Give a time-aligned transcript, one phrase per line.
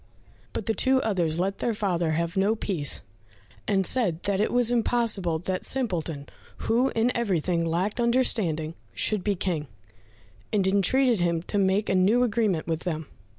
[0.51, 3.03] But the two others let their father have no peace,
[3.67, 6.25] and said that it was impossible that Simpleton,
[6.65, 9.67] who in everything lacked understanding, should be King,
[10.51, 13.09] and entreated him to make a new agreement with them.